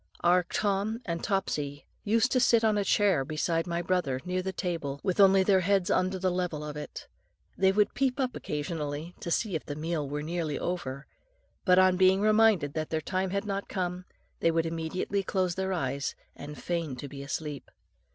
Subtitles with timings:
[0.21, 4.51] Our Tom and Topsy used to sit on a chair beside my brother, near the
[4.51, 7.07] table, with only their heads under the level of it.
[7.55, 11.05] They would peep up occasionally to see if the meal were nearly over;
[11.65, 14.05] but on being reminded that their time had not come,
[14.39, 17.69] they would immediately close their eyes and feign to be asleep.